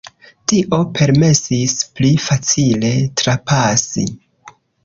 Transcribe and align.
Tio 0.51 0.79
permesis 0.99 1.77
pli 1.99 2.11
facile 2.25 2.93
trapasi. 3.23 4.09